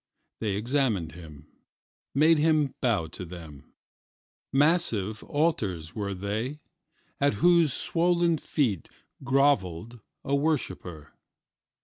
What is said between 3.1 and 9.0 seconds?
them:Massive altars were they, at whose swollen feet